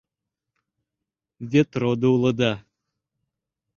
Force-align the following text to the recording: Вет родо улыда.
Вет 1.51 1.69
родо 1.79 2.07
улыда. 2.15 2.53